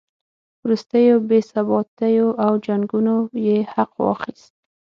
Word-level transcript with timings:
وروستیو 0.63 1.17
بې 1.29 1.39
ثباتیو 1.51 2.27
او 2.43 2.51
جنګونو 2.65 3.15
یې 3.45 3.57
حق 3.73 3.91
واخیست. 4.03 4.51